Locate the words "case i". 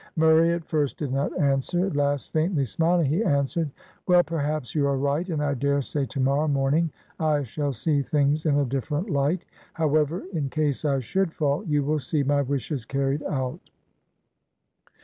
10.49-11.01